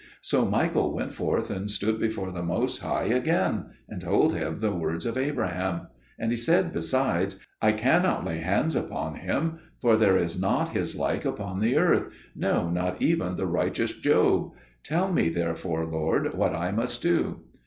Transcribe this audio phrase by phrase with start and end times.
[0.23, 4.73] So Michael went forth and stood before the Most High again and told him the
[4.73, 10.17] words of Abraham; and he said besides, "I cannot lay hands upon him, for there
[10.17, 14.53] is not his like upon the earth, no, not even the righteous Job.
[14.83, 17.41] Tell me therefore, Lord, what I must do."